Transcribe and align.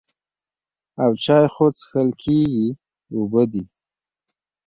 او 1.03 1.11
چای 1.23 1.45
خو 1.53 1.65
څښل 1.77 2.09
کېږي 2.21 2.67
اوبه 3.15 3.43
دي. 3.51 3.63